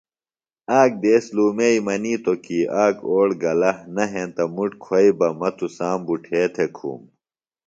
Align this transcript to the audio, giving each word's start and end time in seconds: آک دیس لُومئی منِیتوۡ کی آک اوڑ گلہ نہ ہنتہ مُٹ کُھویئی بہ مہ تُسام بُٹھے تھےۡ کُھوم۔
آک 0.79 0.91
دیس 1.01 1.25
لُومئی 1.35 1.77
منِیتوۡ 1.85 2.39
کی 2.43 2.59
آک 2.83 2.95
اوڑ 3.09 3.27
گلہ 3.41 3.71
نہ 3.95 4.03
ہنتہ 4.11 4.43
مُٹ 4.55 4.71
کُھویئی 4.83 5.11
بہ 5.17 5.27
مہ 5.39 5.49
تُسام 5.57 5.99
بُٹھے 6.05 6.41
تھےۡ 6.53 6.71
کُھوم۔ 6.75 7.01